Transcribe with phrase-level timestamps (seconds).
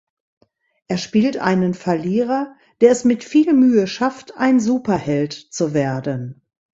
[0.87, 6.41] Er spielt einen Verlierer, der es mit viel Mühe schafft ein Superheld zu werden.